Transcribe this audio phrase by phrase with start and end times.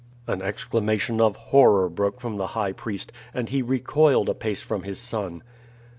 [0.25, 4.81] An exclamation of horror broke from the high priest, and he recoiled a pace from
[4.81, 5.43] his son.